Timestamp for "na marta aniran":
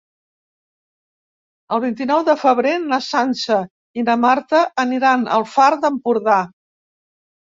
4.07-5.27